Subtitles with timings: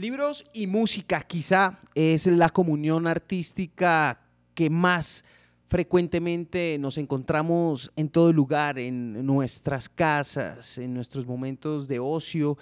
[0.00, 4.18] Libros y música quizá es la comunión artística
[4.54, 5.26] que más
[5.68, 12.56] frecuentemente nos encontramos en todo lugar, en nuestras casas, en nuestros momentos de ocio,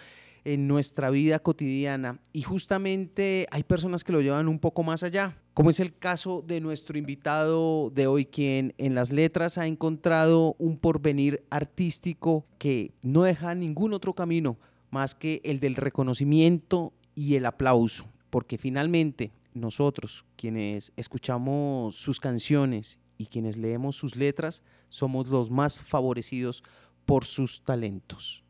[0.45, 2.19] en nuestra vida cotidiana.
[2.33, 6.43] Y justamente hay personas que lo llevan un poco más allá, como es el caso
[6.45, 12.91] de nuestro invitado de hoy, quien en las letras ha encontrado un porvenir artístico que
[13.03, 14.59] no deja ningún otro camino
[14.91, 23.01] más que el del reconocimiento y el aplauso, porque finalmente nosotros, quienes escuchamos sus canciones
[23.19, 26.63] y quienes leemos sus letras, somos los más favorecidos
[27.07, 28.45] por sus talentos.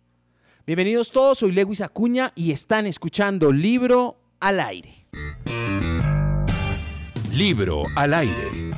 [0.67, 5.07] Bienvenidos todos, soy Lewis Acuña y están escuchando Libro al Aire.
[7.33, 8.71] Libro al Aire.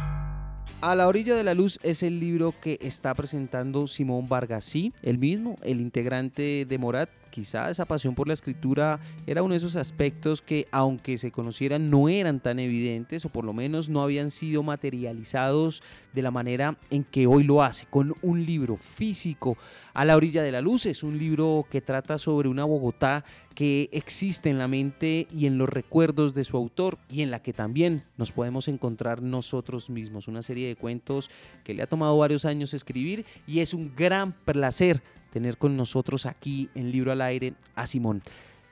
[0.83, 4.93] A la orilla de la luz es el libro que está presentando Simón Vargas, sí,
[5.03, 9.59] el mismo, el integrante de Morat, quizá esa pasión por la escritura era uno de
[9.59, 14.03] esos aspectos que aunque se conocieran no eran tan evidentes o por lo menos no
[14.03, 19.57] habían sido materializados de la manera en que hoy lo hace, con un libro físico
[19.95, 20.87] a la orilla de la luz.
[20.87, 25.59] Es un libro que trata sobre una Bogotá que existe en la mente y en
[25.59, 30.29] los recuerdos de su autor y en la que también nos podemos encontrar nosotros mismos.
[30.29, 31.31] Una serie de cuentos
[31.65, 36.27] que le ha tomado varios años escribir y es un gran placer tener con nosotros
[36.27, 38.23] aquí en Libro al Aire a Simón.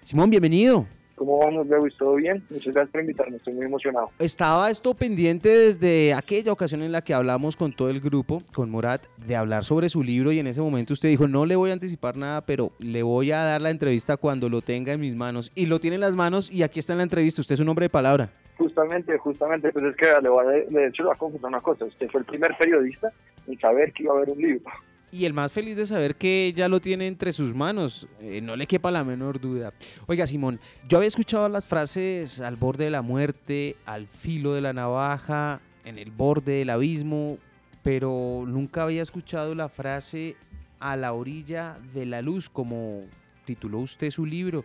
[0.05, 0.87] Simón, bienvenido.
[1.19, 1.97] ¿Cómo vamos, Lewis?
[1.99, 2.45] ¿Todo bien?
[2.49, 4.11] Muchas gracias por invitarme, estoy muy emocionado.
[4.21, 8.71] Estaba esto pendiente desde aquella ocasión en la que hablamos con todo el grupo, con
[8.71, 11.71] Morat, de hablar sobre su libro y en ese momento usted dijo, no le voy
[11.71, 15.17] a anticipar nada, pero le voy a dar la entrevista cuando lo tenga en mis
[15.17, 15.51] manos.
[15.57, 17.69] Y lo tiene en las manos y aquí está en la entrevista, usted es un
[17.69, 18.31] hombre de palabra.
[18.57, 21.61] Justamente, justamente, pues es que le voy a, de hecho le voy a confesar una
[21.61, 23.13] cosa, usted fue el primer periodista
[23.49, 24.71] en saber que iba a haber un libro
[25.11, 28.07] y el más feliz de saber que ya lo tiene entre sus manos.
[28.21, 29.73] Eh, no le quepa la menor duda.
[30.07, 34.61] Oiga, Simón, yo había escuchado las frases al borde de la muerte, al filo de
[34.61, 37.39] la navaja, en el borde del abismo,
[37.83, 40.37] pero nunca había escuchado la frase
[40.81, 43.05] a la orilla de la luz, como
[43.45, 44.65] tituló usted su libro.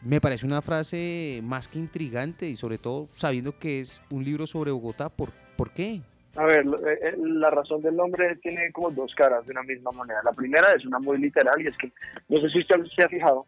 [0.00, 4.46] Me parece una frase más que intrigante y sobre todo sabiendo que es un libro
[4.46, 5.08] sobre Bogotá.
[5.08, 6.02] ¿Por, ¿por qué?
[6.34, 9.90] A ver, eh, eh, la razón del nombre tiene como dos caras de una misma
[9.92, 10.20] moneda.
[10.24, 11.92] La primera es una muy literal y es que,
[12.28, 13.44] no sé si usted se ha fijado,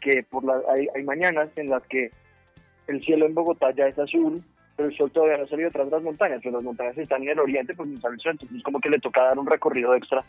[0.00, 2.10] que por la, hay, hay mañanas en las que
[2.86, 4.42] el cielo en Bogotá ya es azul,
[4.76, 7.30] pero el sol todavía no ha salido tras las montañas, pero las montañas están en
[7.30, 9.94] el oriente, pues no sale el sol, entonces como que le toca dar un recorrido
[9.94, 10.24] extra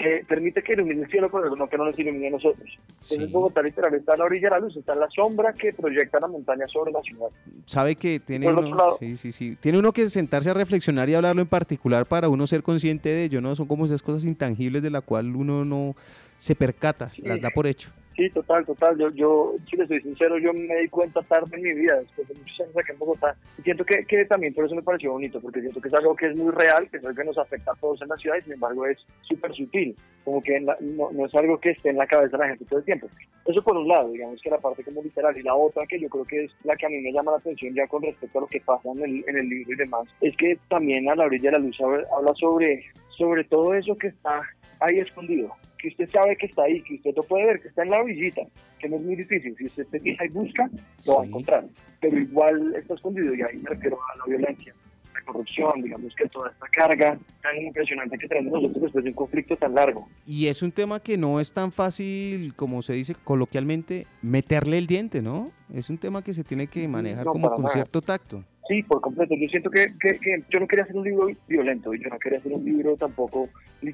[0.00, 2.68] que permite que ilumine el cielo, pero no que no nos ilumine a nosotros.
[2.88, 5.74] Entonces Bogotá literal está a la orilla de la luz, está en la sombra que
[5.74, 7.28] proyecta la montaña sobre la ciudad.
[7.66, 9.56] Sabe que tiene uno, sí, sí, sí.
[9.60, 13.24] tiene uno que sentarse a reflexionar y hablarlo en particular para uno ser consciente de
[13.24, 13.54] ello, ¿no?
[13.54, 15.94] Son como esas cosas intangibles de la cual uno no
[16.38, 17.90] se percata, las da por hecho.
[18.20, 18.98] Sí, total, total.
[18.98, 22.28] Yo, yo, si le soy sincero, yo me di cuenta tarde en mi vida, después
[22.28, 23.34] de muchos años aquí en Bogotá.
[23.56, 26.14] Y siento que, que también por eso me pareció bonito, porque siento que es algo
[26.14, 28.36] que es muy real, que es algo que nos afecta a todos en la ciudad
[28.36, 29.96] y sin embargo es súper sutil.
[30.22, 30.74] Como que no,
[31.12, 33.08] no, es algo que esté en la cabeza de la gente todo el tiempo.
[33.46, 35.34] Eso por un lado, digamos que la parte como literal.
[35.38, 37.38] Y la otra que yo creo que es la que a mí me llama la
[37.38, 40.06] atención ya con respecto a lo que pasa en el, en el libro y demás,
[40.20, 42.84] es que también a la orilla de la luz habla sobre,
[43.16, 44.42] sobre todo eso que está
[44.78, 47.82] ahí escondido que usted sabe que está ahí, que usted lo puede ver, que está
[47.82, 48.42] en la orillita,
[48.78, 49.54] que no es muy difícil.
[49.56, 50.70] Si usted se fija y busca,
[51.06, 51.64] lo va a encontrar.
[52.00, 54.74] Pero igual está escondido y ahí me refiero a la violencia,
[55.14, 59.16] la corrupción, digamos que toda esta carga tan impresionante que tenemos nosotros después de un
[59.16, 60.08] conflicto tan largo.
[60.26, 64.86] Y es un tema que no es tan fácil, como se dice coloquialmente, meterle el
[64.86, 65.46] diente, ¿no?
[65.72, 68.44] Es un tema que se tiene que manejar como con cierto tacto.
[68.70, 69.34] Sí, por completo.
[69.34, 72.38] Yo siento que, que, yo no quería hacer un libro violento, y yo no quería
[72.38, 73.48] hacer un libro tampoco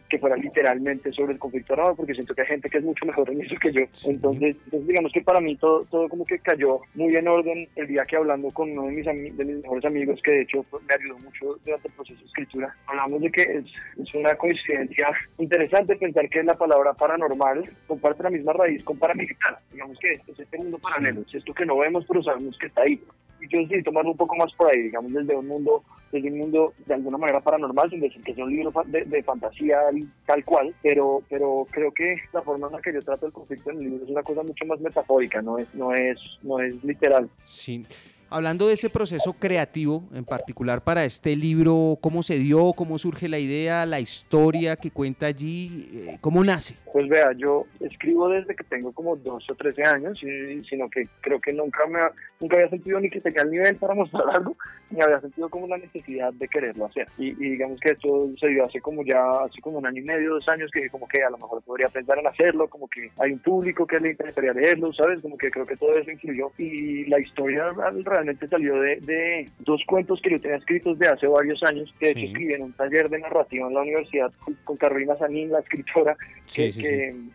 [0.07, 3.07] que fuera literalmente sobre el conflicto armado, porque siento que hay gente que es mucho
[3.07, 3.81] mejor en eso que yo.
[4.05, 8.05] Entonces, digamos que para mí todo, todo como que cayó muy en orden el día
[8.05, 10.95] que hablando con uno de mis, de mis mejores amigos, que de hecho pues, me
[10.95, 13.65] ayudó mucho durante el proceso de escritura, hablamos de que es,
[13.99, 19.59] es una coincidencia interesante pensar que la palabra paranormal comparte la misma raíz con paramilitar.
[19.73, 22.83] Digamos que es este mundo paralelo, es esto que no vemos, pero sabemos que está
[22.83, 23.01] ahí
[23.49, 26.75] yo sí tomarlo un poco más por ahí, digamos, desde un mundo, desde un mundo
[26.87, 29.79] de alguna manera paranormal, sin decir que sea un libro de, de, fantasía
[30.27, 33.71] tal cual, pero, pero creo que la forma en la que yo trato el conflicto
[33.71, 36.83] en el libro es una cosa mucho más metafórica, no es, no es, no es
[36.85, 37.29] literal.
[37.39, 37.85] Sí.
[38.29, 42.73] Hablando de ese proceso creativo, en particular para este libro, ¿cómo se dio?
[42.73, 45.89] ¿Cómo surge la idea, la historia que cuenta allí?
[45.93, 46.75] Eh, ¿Cómo nace?
[46.93, 50.19] Pues vea, yo escribo desde que tengo como 12 o 13 años,
[50.69, 52.01] sino que creo que nunca, me,
[52.41, 54.57] nunca había sentido ni que tenía el nivel para mostrar algo,
[54.91, 57.07] ni había sentido como la necesidad de quererlo hacer.
[57.19, 60.35] Y, digamos que esto se dio hace como ya, hace como un año y medio,
[60.35, 63.33] dos años, que como que a lo mejor podría pensar en hacerlo, como que hay
[63.33, 65.21] un público que le interesaría leerlo, ¿sabes?
[65.21, 66.51] Como que creo que todo eso influyó.
[66.59, 67.67] Y la historia
[68.17, 72.13] realmente salió de, dos cuentos que yo tenía escritos de hace varios años, que de
[72.13, 74.33] hecho escribí en un taller de narrativa en la universidad
[74.65, 76.17] con Carolina Sanín, la escritora,
[76.53, 76.73] que,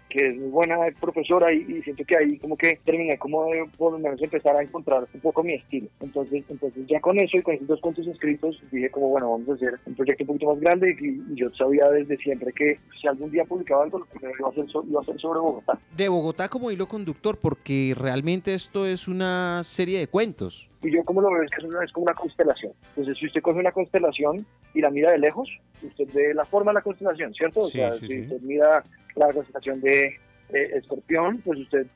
[0.10, 3.94] que, es muy buena profesora y, siento que ahí como que terminé como de por
[3.94, 5.88] lo menos empezar a encontrar un poco mi estilo.
[6.00, 9.50] Entonces, entonces ya con eso y con esos dos cuentos escritos dije como bueno, vamos
[9.50, 13.07] a hacer un proyecto un poquito más grande y, yo sabía desde siempre que si
[13.07, 15.80] algún día publicaba algo, lo primero iba a hacer, iba a hacer sobre Bogotá.
[15.95, 20.70] De Bogotá como hilo conductor, porque realmente esto es una serie de cuentos.
[20.83, 22.74] Y yo como lo veo es que es como una constelación.
[22.89, 25.50] Entonces, si usted coge una constelación y la mira de lejos,
[25.83, 27.62] usted ve la forma de la constelación, ¿cierto?
[27.62, 28.83] o sea, si usted mira
[29.16, 30.16] la constelación de
[30.51, 31.88] escorpión, pues usted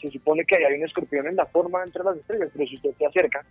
[0.00, 2.90] se supone que hay un escorpión en la forma entre las estrellas, pero si usted
[2.98, 3.44] se acerca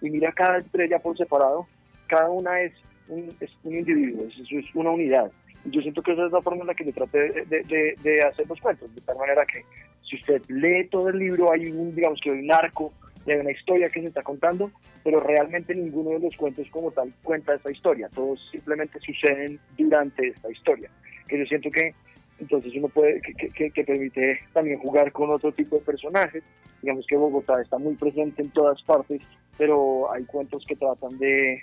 [0.00, 1.66] y mira cada estrella por separado,
[2.06, 2.72] cada una es
[3.08, 3.28] un,
[3.64, 5.30] individuo, es, es una unidad.
[5.64, 8.48] Yo siento que esa es la forma en la que yo traté de, de, hacer
[8.48, 9.64] los cuentos, de tal manera que
[10.08, 12.92] si usted lee todo el libro, hay un, digamos que hay un arco
[13.26, 14.70] de una historia que se está contando,
[15.02, 20.28] pero realmente ninguno de los cuentos como tal cuenta esa historia, todos simplemente suceden durante
[20.28, 20.90] esta historia.
[21.28, 21.92] Que yo siento que
[22.38, 26.44] entonces uno puede, que, que, permite también jugar con otro tipo de personajes.
[26.82, 29.20] Digamos que Bogotá está muy presente en todas partes,
[29.58, 31.60] pero hay cuentos que tratan de,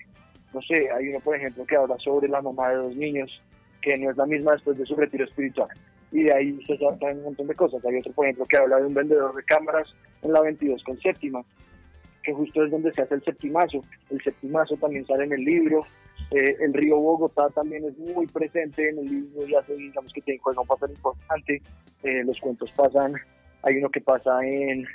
[0.54, 3.42] no sé, hay uno por ejemplo que habla sobre la mamá de dos niños,
[3.81, 5.69] que no es la misma después de su retiro espiritual.
[6.12, 7.83] Y de ahí se tratan un montón de cosas.
[7.86, 10.99] Hay otro, por ejemplo, que habla de un vendedor de cámaras en la 22 con
[10.99, 11.43] séptima,
[12.23, 13.81] que justo es donde se hace el septimazo.
[14.09, 15.85] El septimazo también sale en el libro.
[16.31, 20.21] Eh, el río Bogotá también es muy presente en el libro, ya se digamos que
[20.21, 21.61] tiene, un papel importante.
[22.03, 23.13] Eh, los cuentos pasan,
[23.61, 24.85] hay uno que pasa en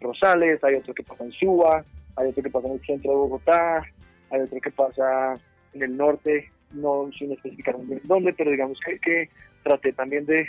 [0.00, 1.84] Rosales, hay otro que pasa en Suba,
[2.16, 3.82] hay otro que pasa en el centro de Bogotá,
[4.30, 5.34] hay otro que pasa
[5.72, 9.28] en el norte, no sin especificar dónde, pero digamos que, que
[9.62, 10.46] traté también de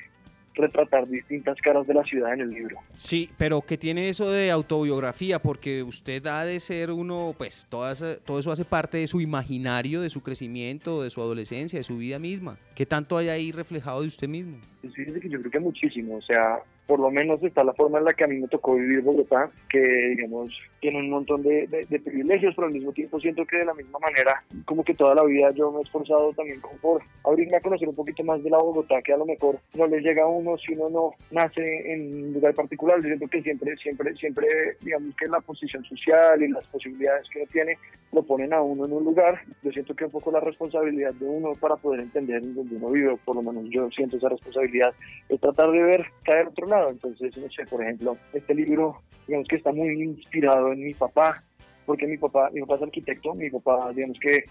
[0.58, 2.78] retratar distintas caras de la ciudad en el libro.
[2.94, 5.40] Sí, pero ¿qué tiene eso de autobiografía?
[5.40, 10.10] Porque usted ha de ser uno, pues todo eso hace parte de su imaginario, de
[10.10, 12.58] su crecimiento, de su adolescencia, de su vida misma.
[12.76, 14.58] ¿Qué tanto hay ahí reflejado de usted mismo?
[14.82, 18.00] Pues fíjese que yo creo que muchísimo, o sea, por lo menos está la forma
[18.00, 21.68] en la que a mí me tocó vivir Bogotá, que digamos tiene un montón de,
[22.04, 25.24] privilegios, pero al mismo tiempo siento que de la misma manera, como que toda la
[25.26, 28.58] vida yo me he esforzado también por abrirme a conocer un poquito más de la
[28.58, 32.26] Bogotá, que a lo mejor no le llega a uno si uno no nace en
[32.26, 32.98] un lugar particular.
[33.02, 34.48] Yo siento que siempre, siempre, siempre,
[34.82, 37.78] digamos que la posición social y las posibilidades que uno tiene
[38.14, 39.42] lo ponen a uno en un lugar.
[39.64, 42.90] Yo siento que un poco la responsabilidad de uno para poder entender en donde uno
[42.92, 44.94] vive, por lo menos yo siento esa responsabilidad,
[45.28, 49.48] es tratar de ver caer otro lado entonces, no sé, por ejemplo, este libro, digamos
[49.48, 51.44] que está muy inspirado en mi papá,
[51.86, 54.46] porque mi papá, mi papá es arquitecto, mi papá, digamos que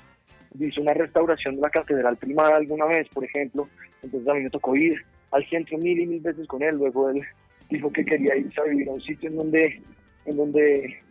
[0.58, 3.68] hizo una restauración de la Catedral Primada alguna vez, por ejemplo,
[4.02, 4.94] entonces a mí me tocó ir
[5.32, 7.22] al centro mil y mil veces con él, luego él
[7.68, 9.82] dijo que quería irse a vivir a un sitio en donde,
[10.24, 11.02] en donde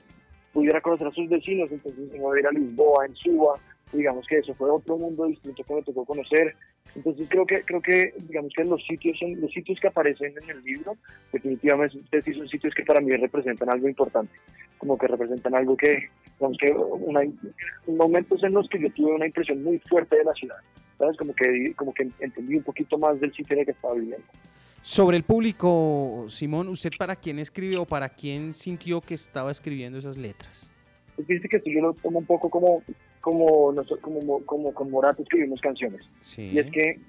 [0.53, 3.59] pudiera conocer a sus vecinos, entonces me voy a ir a Lisboa, en Suba,
[3.91, 6.55] digamos que eso fue otro mundo distinto que me tocó conocer,
[6.93, 10.49] entonces creo que creo que digamos que los sitios son los sitios que aparecen en
[10.49, 10.95] el libro
[11.31, 14.33] definitivamente sí son sitios que para mí representan algo importante,
[14.77, 17.21] como que representan algo que digamos que una,
[17.87, 20.57] momentos en los que yo tuve una impresión muy fuerte de la ciudad,
[20.97, 23.95] sabes como que como que entendí un poquito más del sitio en el que estaba
[23.95, 24.25] viviendo.
[24.81, 29.97] Sobre el público, Simón, ¿usted para quién escribió o para quién sintió que estaba escribiendo
[29.97, 30.71] esas letras?
[31.15, 32.83] Pues dice que yo lo tomo un poco como
[33.25, 36.07] como, nosotros, como, como con Morato escribimos canciones.
[36.37, 36.99] Y es que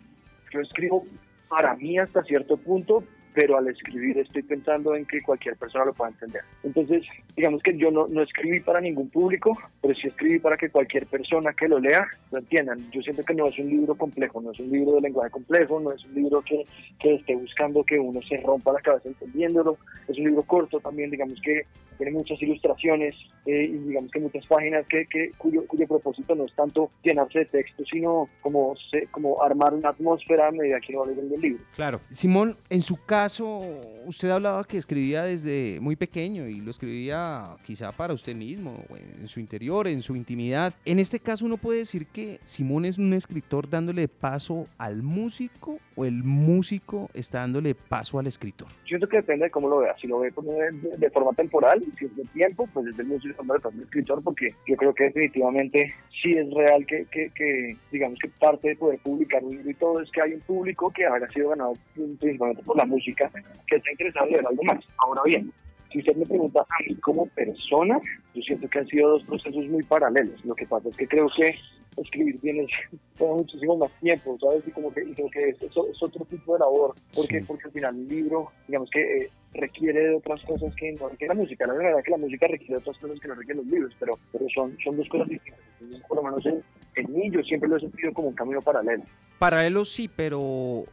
[0.51, 1.05] yo escribo
[1.47, 3.05] para mí hasta cierto punto,
[3.35, 6.41] pero al escribir estoy pensando en que cualquier persona lo pueda entender.
[6.63, 7.03] Entonces,
[7.37, 11.07] digamos que yo no, no escribí para ningún público, pero sí escribí para que cualquier
[11.07, 12.91] persona que lo lea lo entiendan.
[12.91, 15.79] Yo siento que no es un libro complejo, no es un libro de lenguaje complejo,
[15.79, 16.65] no es un libro que,
[16.99, 19.77] que esté buscando que uno se rompa la cabeza entendiéndolo.
[20.09, 21.67] Es un libro corto también, digamos que
[21.97, 23.15] tiene muchas ilustraciones
[23.47, 27.41] eh, y digamos que muchas páginas que, que cuyo, cuyo propósito no es tanto llenarse
[27.41, 28.75] de texto, sino como,
[29.11, 31.65] como armar una atmósfera a medida que uno va leyendo el libro.
[31.75, 32.01] Claro.
[32.11, 33.63] Simón, en su caso,
[34.05, 37.26] usted hablaba que escribía desde muy pequeño y lo escribía
[37.65, 40.75] quizá para usted mismo, en su interior, en su intimidad.
[40.85, 45.79] En este caso uno puede decir que Simón es un escritor dándole paso al músico
[45.95, 48.69] o el músico está dándole paso al escritor.
[48.85, 49.97] Yo siento que depende de cómo lo vea.
[50.01, 50.33] Si lo ve
[50.99, 54.49] de, forma temporal, si es de tiempo, pues es el músico paso al escritor, porque
[54.67, 59.43] yo creo que definitivamente sí es real que, que, digamos que parte de poder publicar
[59.43, 62.77] un libro y todo es que hay un público que haya sido ganado principalmente por
[62.77, 63.31] la música,
[63.67, 64.85] que está interesado en algo más.
[64.99, 65.53] Ahora bien,
[65.97, 67.99] si usted me pregunta a mí como persona,
[68.35, 70.45] yo siento que han sido dos procesos muy paralelos.
[70.45, 71.55] Lo que pasa es que creo que
[71.97, 72.67] escribir tiene
[73.19, 74.63] muchísimo más tiempo, ¿sabes?
[74.67, 78.09] Y como que, creo que es, otro tipo de labor, porque, porque al final un
[78.09, 81.67] libro, digamos que eh, requiere de otras cosas que no requiere la música.
[81.67, 83.97] La verdad es que la música requiere de otras cosas que no requieren los libros,
[83.99, 85.61] pero, pero son, son dos cosas distintas.
[86.07, 86.63] Por lo menos en,
[86.97, 89.05] en mí yo siempre lo he sentido como un camino paralelo.
[89.39, 90.85] Paralelo sí, pero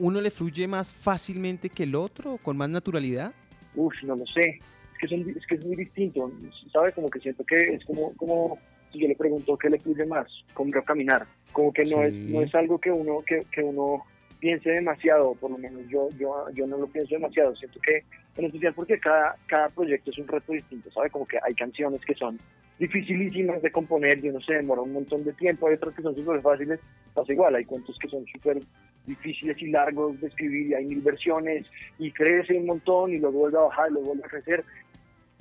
[0.00, 3.32] ¿uno le fluye más fácilmente que el otro, con más naturalidad?
[3.74, 4.60] Uf, no lo sé.
[5.00, 6.30] Es que, es que es muy distinto.
[6.72, 6.92] ¿Sabe?
[6.92, 8.58] Como que siento que es como, como
[8.92, 11.26] si yo le pregunto qué le fluye más, cómo caminar.
[11.52, 14.04] Como que no, es, no es algo que uno, que, que uno
[14.40, 17.54] piense demasiado, por lo menos yo, yo, yo no lo pienso demasiado.
[17.56, 18.04] Siento que,
[18.36, 21.10] en especial porque cada, cada proyecto es un reto distinto, ¿sabe?
[21.10, 22.38] Como que hay canciones que son
[22.78, 26.14] dificilísimas de componer y uno se demora un montón de tiempo, hay otras que son
[26.14, 26.80] súper fáciles,
[27.14, 28.58] pasa igual, hay cuentos que son súper
[29.06, 31.66] difíciles y largos de escribir y hay mil versiones
[31.98, 34.64] y crece un montón y luego vuelve a bajar y luego vuelve a crecer.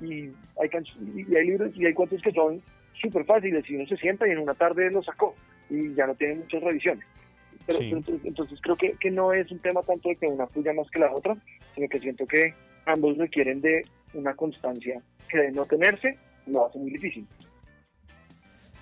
[0.01, 0.29] Y
[0.60, 0.70] hay,
[1.15, 2.62] y hay libros y hay cuentos que son
[3.01, 5.36] súper fáciles y uno se sienta y en una tarde lo sacó
[5.70, 7.06] y ya no tiene muchas revisiones.
[7.65, 10.89] Pero, entonces, creo que, que, no es un tema tanto de que una fluya más
[10.89, 11.36] que la otra,
[11.75, 12.53] sino que siento que
[12.86, 13.82] ambos requieren de
[14.13, 16.17] una constancia que de no tenerse
[16.48, 17.27] lo hace muy difícil.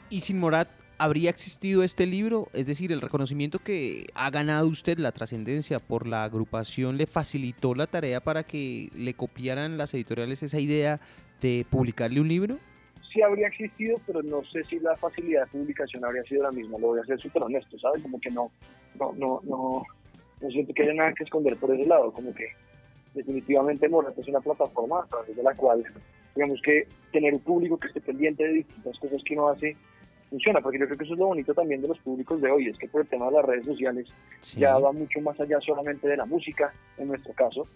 [0.10, 2.48] Y sin Morat, ¿habría existido este libro?
[2.54, 7.74] Es decir, el reconocimiento que ha ganado usted, la trascendencia por la agrupación, ¿le facilitó
[7.76, 11.00] la tarea para que le copiaran las editoriales esa idea
[11.42, 12.60] de publicarle un libro?
[13.16, 16.78] sí habría existido, pero no sé si la facilidad de publicación habría sido la misma.
[16.78, 18.04] Lo voy a ser súper honesto, ¿sabes?
[18.04, 18.52] Como que no,
[19.00, 19.84] no, no, no,
[20.42, 22.12] no siento que haya nada que esconder por ese lado.
[22.12, 22.48] Como que
[23.14, 25.84] definitivamente Morat es una plataforma a través de la cual,
[26.36, 29.76] digamos que tener un público que esté pendiente de distintas cosas que uno hace
[30.30, 32.68] funciona, porque yo creo que eso es lo bonito también de los públicos de hoy,
[32.68, 34.08] es que por el tema de las redes sociales
[34.58, 37.68] ya va mucho más allá solamente de la música, en nuestro caso,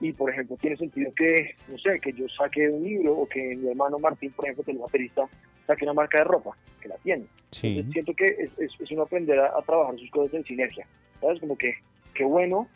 [0.00, 3.56] y por ejemplo tiene sentido que, no sé, que yo saque un libro o que
[3.56, 5.28] mi hermano Martín, por ejemplo, que es baterista,
[5.66, 7.26] saque una marca de ropa, que la tiene.
[7.92, 10.86] siento que es, es, uno aprender a, trabajar sus cosas en sinergia,
[11.20, 11.38] ¿sabes?
[11.40, 11.74] Como que,
[12.14, 12.68] qué bueno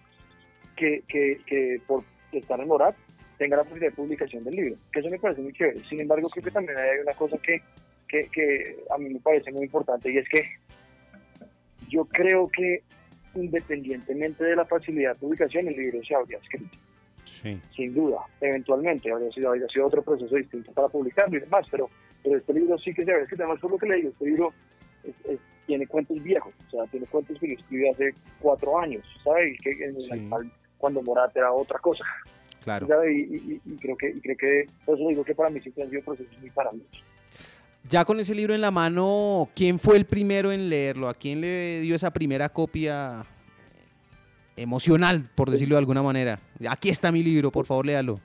[0.76, 2.94] que, que, que por estar en Morat
[3.42, 5.82] tenga la posibilidad de publicación del libro, que eso me parece muy chévere.
[5.88, 7.60] Sin embargo, creo que también hay una cosa que,
[8.06, 10.44] que, que a mí me parece muy importante y es que
[11.88, 12.84] yo creo que
[13.34, 16.78] independientemente de la facilidad de publicación, el libro se habría escrito.
[17.74, 21.90] Sin duda, eventualmente habría sido, habría sido otro proceso distinto para publicarlo y demás, pero,
[22.22, 24.10] pero este libro sí que se ve, es que además por lo que le digo,
[24.10, 24.52] este libro
[25.66, 29.58] tiene cuentos viejos, o sea, tiene cuentos que yo escribí hace cuatro años, ¿sabes?
[29.60, 29.92] Que
[30.78, 32.04] cuando Morat era otra cosa.
[32.64, 32.86] Claro.
[33.10, 36.02] Y, creo que, y creo que, por eso digo que para mí siempre han sido
[36.02, 37.04] procesos muy paralelos.
[37.88, 41.08] Ya con ese libro en la mano, ¿quién fue el primero en leerlo?
[41.08, 43.26] ¿A quién le dio esa primera copia
[44.56, 46.38] emocional, por decirlo de alguna manera.
[46.68, 48.18] Aquí está mi libro, por favor, léalo.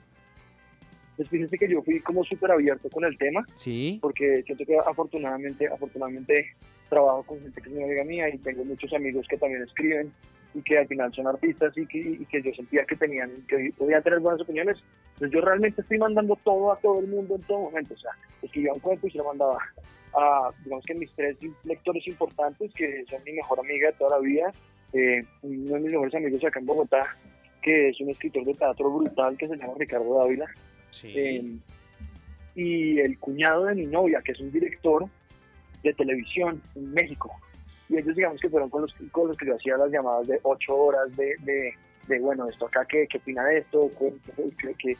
[1.16, 3.44] Pues fíjense que yo fui como súper abierto con el tema.
[3.54, 3.98] Sí.
[4.00, 6.54] Porque siento que afortunadamente, afortunadamente
[6.88, 10.12] trabajo con gente que es muy amiga mía y tengo muchos amigos que también escriben
[10.54, 14.02] y que al final son artistas y que, que yo sentía que tenían, que podían
[14.02, 14.78] tener buenas opiniones.
[15.18, 17.94] Pues yo realmente estoy mandando todo a todo el mundo en todo momento.
[17.94, 18.12] O sea,
[18.42, 19.58] escribía un cuento y se lo mandaba
[20.14, 24.24] a, digamos que mis tres lectores importantes, que son mi mejor amiga de toda la
[24.24, 24.52] vida,
[24.92, 27.16] eh, uno de mis mejores amigos acá en Bogotá,
[27.60, 30.46] que es un escritor de teatro brutal que se llama Ricardo Dávila.
[31.02, 31.58] Eh,
[32.54, 35.04] y el cuñado de mi novia, que es un director
[35.82, 37.30] de televisión en México.
[37.88, 40.38] Y ellos, digamos que fueron con los, con los que yo hacía las llamadas de
[40.42, 41.34] ocho horas de,
[42.06, 43.90] de, bueno, esto acá, ¿qué, qué opina de esto?
[43.98, 44.96] ¿Qué, qué,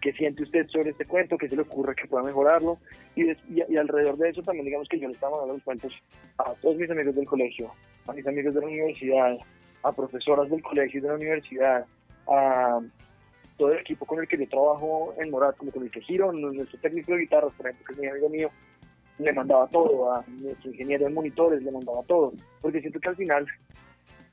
[0.00, 1.38] qué siente usted sobre este cuento?
[1.38, 2.78] ¿Qué se le ocurre que pueda mejorarlo?
[3.14, 5.92] Y, y, alrededor de eso también, digamos que yo le estaba dando los cuentos
[6.38, 7.72] a todos mis amigos del colegio,
[8.06, 9.38] a mis amigos de la universidad,
[9.82, 11.86] a profesoras del colegio y de la universidad,
[12.28, 12.80] a
[13.56, 16.32] todo el equipo con el que yo trabajo en Morat, como con el que giro,
[16.32, 18.50] nuestro técnico de guitarras, por ejemplo, que es mi amigo mío,
[19.18, 23.16] le mandaba todo, a nuestro ingeniero de monitores le mandaba todo, porque siento que al
[23.16, 23.46] final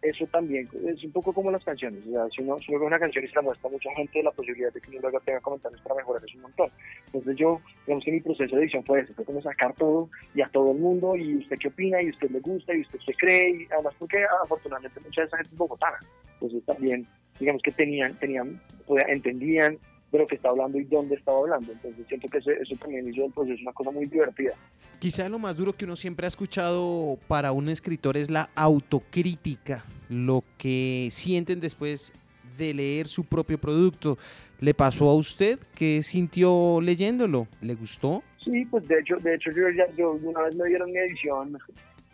[0.01, 2.05] eso también es un poco como las canciones.
[2.07, 4.31] O sea, si uno sube una canción y se la muestra a mucha gente, la
[4.31, 6.69] posibilidad de que uno luego tenga comentarios para mejorar es un montón.
[7.07, 10.41] Entonces yo, digamos que mi proceso de edición fue ese, fue como sacar todo y
[10.41, 13.13] a todo el mundo, y usted qué opina, y usted le gusta, y usted se
[13.13, 15.99] cree, y además porque afortunadamente mucha de esa gente es bogotana.
[16.33, 17.05] Entonces también,
[17.39, 18.61] digamos que tenían, tenían,
[19.07, 19.77] entendían
[20.11, 21.71] de lo que está hablando y dónde estaba hablando.
[21.71, 24.53] Entonces siento que eso también hizo el proceso una cosa muy divertida.
[24.99, 29.85] Quizá lo más duro que uno siempre ha escuchado para un escritor es la autocrítica,
[30.09, 32.13] lo que sienten después
[32.57, 34.17] de leer su propio producto.
[34.59, 35.57] ¿Le pasó a usted?
[35.73, 37.47] ¿Qué sintió leyéndolo?
[37.61, 38.23] ¿Le gustó?
[38.43, 41.57] Sí, pues de hecho, de hecho yo, ya, yo una vez me dieron mi edición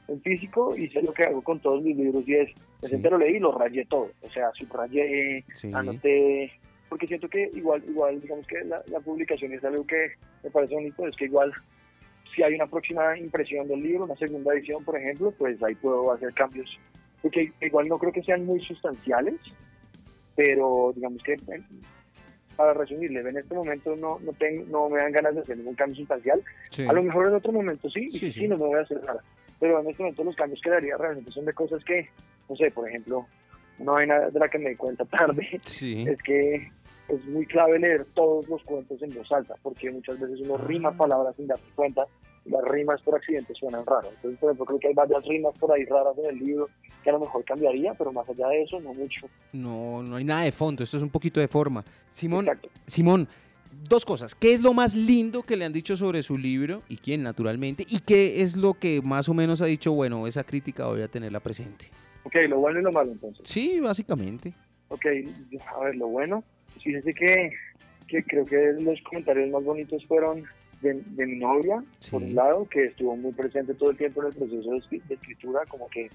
[0.07, 2.49] en físico y sé lo que hago con todos mis libros y es,
[2.81, 2.97] sí.
[2.97, 6.51] lo leí y lo rayé todo, o sea, subrayé, anoté,
[6.89, 10.13] porque siento que igual, igual digamos que la, publicación es algo que
[10.43, 11.51] me parece bonito, es que igual
[12.33, 16.11] si hay una próxima impresión del libro, una segunda edición, por ejemplo, pues ahí puedo
[16.11, 16.77] hacer cambios,
[17.21, 19.35] porque igual no creo que sean muy sustanciales,
[20.35, 21.37] pero digamos que
[22.55, 25.75] para resumirle, en este momento no, no, tengo, no me dan ganas de hacer ningún
[25.75, 26.41] cambio sustancial.
[26.87, 29.21] A lo mejor en otro momento sí, sí, sí, no me voy a hacer nada.
[29.59, 32.09] Pero en este momento los cambios que daría realmente son de cosas que,
[32.49, 33.27] no sé, por ejemplo,
[33.79, 36.71] una vaina de la que me di cuenta tarde es que
[37.07, 40.89] es muy clave leer todos los cuentos en voz alta, porque muchas veces uno rima
[40.89, 40.97] ah.
[40.97, 42.07] palabras sin darse cuenta
[42.45, 44.11] las rimas por accidente suenan raras.
[44.17, 46.69] Entonces, por ejemplo, creo que hay varias rimas por ahí raras en el libro
[47.03, 49.27] que a lo mejor cambiaría, pero más allá de eso, no mucho.
[49.53, 51.83] No, no hay nada de fondo, esto es un poquito de forma.
[52.11, 52.47] Simón,
[52.85, 53.27] Simón,
[53.89, 54.35] dos cosas.
[54.35, 57.83] ¿Qué es lo más lindo que le han dicho sobre su libro y quién, naturalmente?
[57.89, 61.07] ¿Y qué es lo que más o menos ha dicho, bueno, esa crítica voy a
[61.07, 61.87] tenerla presente?
[62.25, 63.47] Ok, lo bueno y lo malo entonces.
[63.47, 64.53] Sí, básicamente.
[64.89, 65.05] Ok,
[65.75, 66.43] a ver, lo bueno.
[66.83, 67.53] Fíjese que,
[68.07, 70.43] que creo que los comentarios más bonitos fueron
[70.93, 74.33] de, mi novia, por un lado, que estuvo muy presente todo el tiempo en el
[74.33, 76.09] proceso de, escritura, como que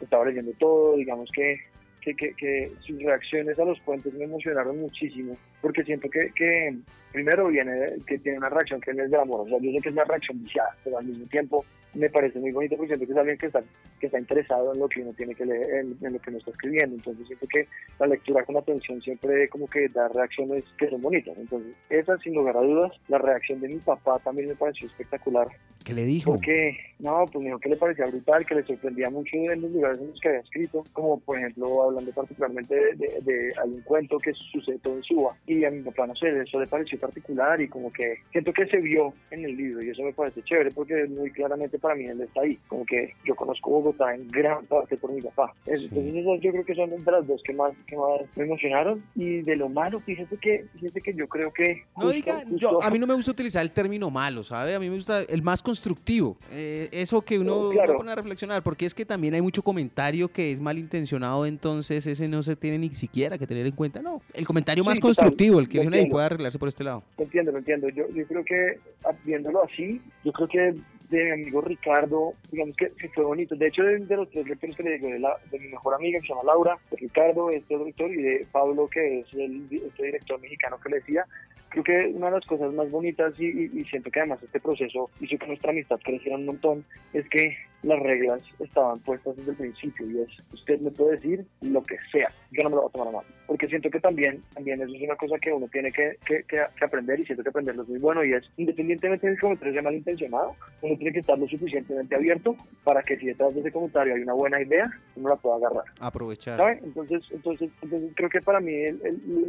[0.00, 1.58] estaba leyendo todo, digamos que,
[2.00, 6.76] que, que, sus reacciones a los puentes me emocionaron muchísimo, porque siento que, que
[7.12, 9.80] primero viene que tiene una reacción que no es del amor, o sea, yo sé
[9.80, 11.64] que es una reacción viciada, pero al mismo tiempo
[11.94, 13.62] me parece muy bonito porque siento que es alguien que está,
[14.00, 16.50] que está interesado en lo que uno tiene que leer, en, lo que uno está
[16.50, 16.96] escribiendo.
[16.96, 17.66] Entonces siento que
[17.98, 21.36] la lectura con atención siempre como que da reacciones que son bonitas.
[21.38, 25.48] Entonces esa sin lugar a dudas, la reacción de mi papá también me pareció espectacular.
[25.84, 26.32] ¿Qué le dijo?
[26.32, 29.70] Porque, no, pues me dijo que le parecía brutal, que le sorprendía mucho en los
[29.70, 33.82] lugares en los que había escrito, como por ejemplo hablando particularmente de, de, hay un
[33.82, 36.98] cuento que sucede todo en Suba y a mi papá, no sé, eso le pareció
[36.98, 40.42] particular y como que siento que se vio en el libro y eso me parece
[40.42, 42.58] chévere porque muy claramente para mí él está ahí.
[42.66, 45.52] Como que yo conozco Bogotá en gran parte por mi papá.
[45.66, 45.92] Entonces
[46.40, 49.02] yo creo que son de las dos que más, que más me emocionaron.
[49.14, 51.82] Y de lo malo, fíjate que, fíjate que yo creo que...
[51.98, 54.74] no diga, yo, a mí no me gusta utilizar el término malo, ¿sabe?
[54.74, 56.38] A mí me gusta el más constructivo.
[56.52, 60.28] Eh, eso que uno, no, pone a reflexionar, porque es que también hay mucho comentario
[60.28, 64.00] que es malintencionado, entonces ese no se tiene ni siquiera que tener en cuenta.
[64.00, 67.02] No, el comentario más constructivo, el que uno puede arreglarse por este lado.
[67.18, 67.90] entiendo, lo entiendo.
[67.90, 68.78] Yo, yo creo que
[69.24, 70.74] viéndolo así, yo creo que
[71.10, 73.54] de mi amigo Ricardo, digamos que, fue bonito.
[73.56, 76.20] De hecho, de, los tres lectores que le digo, de, la, de, mi mejor amiga
[76.20, 80.04] que se llama Laura, de Ricardo, este director, y de Pablo, que es el este
[80.04, 81.26] director mexicano que le decía,
[81.68, 85.10] creo que una de las cosas más bonitas y, y, siento que además este proceso
[85.20, 89.56] hizo que nuestra amistad creciera un montón, es que las reglas estaban puestas desde el
[89.56, 92.88] principio y es, usted me puede decir lo que sea, yo no me lo voy
[92.88, 95.68] a tomar a mal, porque siento que también, también eso es una cosa que uno
[95.68, 99.26] tiene que, que, que, aprender y siento que aprenderlo es muy bueno y es, independientemente
[99.26, 103.16] de que el comentario sea malintencionado, uno tiene que estar lo suficientemente abierto para que
[103.16, 105.84] si detrás de ese comentario hay una buena idea, uno la pueda agarrar.
[106.00, 106.78] Aprovechar.
[106.82, 108.72] Entonces, entonces, entonces creo que para mí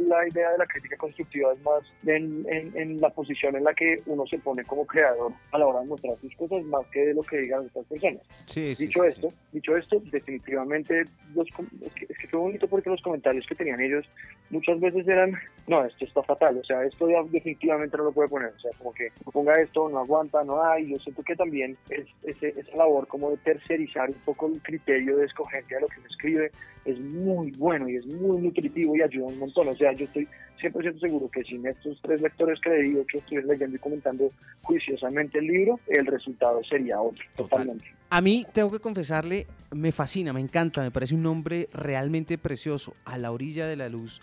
[0.08, 3.96] la idea de la crítica constructiva es más en, en, la posición en la que
[4.06, 7.14] uno se pone como creador a la hora de mostrar sus cosas más que de
[7.14, 8.22] lo que digan otras personas.
[8.46, 13.02] Sí, dicho esto, dicho esto, definitivamente los, es, que, es que fue bonito porque los
[13.02, 14.06] comentarios que tenían ellos
[14.50, 15.32] muchas veces eran,
[15.66, 18.70] no, esto está fatal, o sea, esto ya definitivamente no lo puede poner, o sea,
[18.78, 23.08] como que ponga esto, no aguanta, no hay, yo siento que también es, esa labor
[23.08, 26.52] como de tercerizar un poco el criterio de escogencia de lo que se escribe
[26.84, 30.28] es muy bueno y es muy nutritivo y ayuda un montón, o sea, yo estoy
[30.58, 34.30] 100% seguro que sin estos tres lectores que le digo que estoy leyendo y comentando
[34.62, 37.84] juiciosamente el libro, el resultado sería otro, totalmente.
[38.10, 42.94] A mí, tengo que confesarle, me fascina, me encanta, me parece un nombre realmente precioso,
[43.04, 44.20] a la orilla de la luz.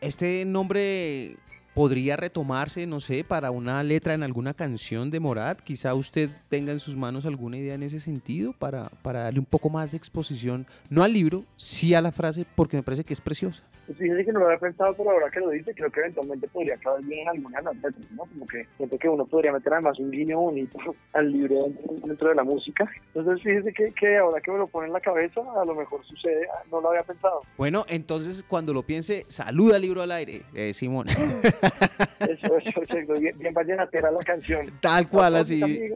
[0.00, 1.36] Este nombre
[1.74, 5.60] podría retomarse, no sé, para una letra en alguna canción de Morat.
[5.60, 9.46] Quizá usted tenga en sus manos alguna idea en ese sentido para, para darle un
[9.46, 13.12] poco más de exposición, no al libro, sí a la frase, porque me parece que
[13.12, 13.64] es preciosa.
[13.86, 16.46] Pues fíjese que no lo había pensado, pero ahora que lo dice, creo que eventualmente
[16.48, 18.24] podría acabar bien en alguna de las letras, ¿no?
[18.24, 20.78] Como que siento que uno podría meter además un guiño bonito
[21.12, 21.66] al libro
[22.04, 22.88] dentro, de la música.
[23.12, 26.04] Entonces fíjese que, que, ahora que me lo pone en la cabeza, a lo mejor
[26.06, 27.42] sucede, no lo había pensado.
[27.56, 31.08] Bueno, entonces cuando lo piense, saluda al libro al aire, eh, Simón.
[31.62, 34.72] Eso, eso, eso, bien, bien vallenatera la canción.
[34.80, 35.90] Tal cual, así.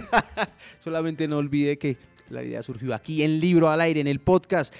[0.78, 1.96] Solamente no olvide que
[2.30, 4.74] la idea surgió aquí en Libro al Aire, en el podcast.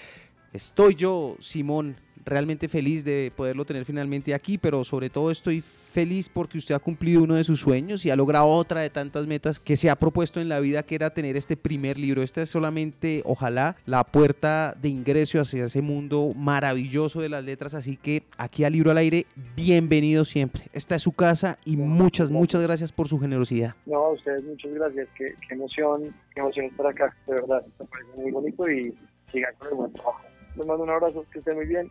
[0.53, 6.29] Estoy yo, Simón, realmente feliz de poderlo tener finalmente aquí, pero sobre todo estoy feliz
[6.29, 9.61] porque usted ha cumplido uno de sus sueños y ha logrado otra de tantas metas
[9.61, 12.23] que se ha propuesto en la vida, que era tener este primer libro.
[12.23, 17.75] Este es solamente, ojalá, la puerta de ingreso hacia ese mundo maravilloso de las letras,
[17.75, 20.65] así que aquí a Libro al Aire, bienvenido siempre.
[20.73, 23.75] Esta es su casa y muchas, muchas gracias por su generosidad.
[23.87, 28.11] No, a ustedes muchas gracias, qué, emoción, qué emoción estar acá, de verdad, me parece
[28.17, 28.95] muy bonito y
[29.33, 30.21] sigan con el buen trabajo.
[30.57, 31.91] Les mando un abrazo, que estén muy bien.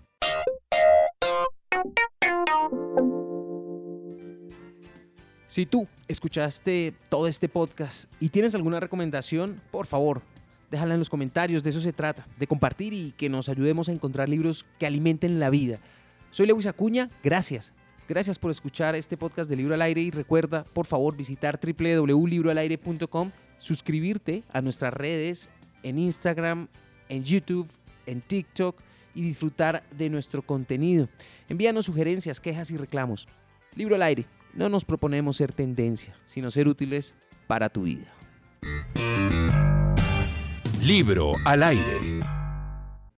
[5.48, 10.22] Si tú escuchaste todo este podcast y tienes alguna recomendación, por favor,
[10.70, 11.63] déjala en los comentarios.
[11.63, 15.39] De eso se trata, de compartir y que nos ayudemos a encontrar libros que alimenten
[15.39, 15.80] la vida.
[16.30, 17.74] Soy Lewis Acuña, gracias.
[18.08, 23.32] Gracias por escuchar este podcast de Libro al Aire y recuerda, por favor, visitar www.libroalaire.com,
[23.58, 25.50] suscribirte a nuestras redes
[25.84, 26.68] en Instagram,
[27.08, 27.70] en YouTube,
[28.06, 28.80] en TikTok
[29.13, 31.10] y disfrutar de nuestro contenido.
[31.48, 33.28] Envíanos sugerencias, quejas y reclamos.
[33.76, 34.26] Libro al aire.
[34.54, 37.15] No nos proponemos ser tendencia, sino ser útiles
[37.48, 38.12] para tu vida.
[40.82, 42.38] Libro al aire.